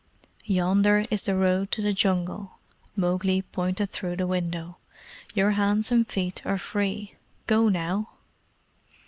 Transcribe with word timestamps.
"Yonder 0.47 1.05
is 1.11 1.21
the 1.21 1.35
road 1.35 1.69
to 1.71 1.79
the 1.79 1.93
Jungle" 1.93 2.53
Mowgli 2.95 3.43
pointed 3.43 3.91
through 3.91 4.15
the 4.15 4.25
window. 4.25 4.77
"Your 5.35 5.51
hands 5.51 5.91
and 5.91 6.07
feet 6.07 6.41
are 6.43 6.57
free. 6.57 7.17
Go 7.45 7.69
now." 7.69 8.09